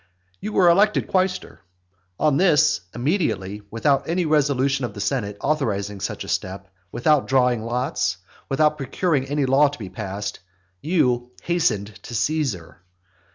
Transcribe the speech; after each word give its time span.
You 0.39 0.51
were 0.53 0.67
elected 0.69 1.05
quaestor. 1.07 1.59
On 2.19 2.37
this, 2.37 2.81
immediately, 2.95 3.61
without 3.69 4.09
any 4.09 4.25
resolution 4.25 4.83
of 4.83 4.95
the 4.95 4.99
senate 4.99 5.37
authorizing 5.41 5.99
such 6.01 6.23
a 6.23 6.27
step, 6.27 6.73
without 6.91 7.27
drawing 7.27 7.61
lots, 7.61 8.17
without 8.49 8.79
procuring 8.79 9.25
any 9.25 9.45
law 9.45 9.67
to 9.67 9.77
be 9.77 9.89
passed, 9.89 10.39
you 10.81 11.29
hastened 11.43 11.93
to 12.01 12.15
Caesar. 12.15 12.81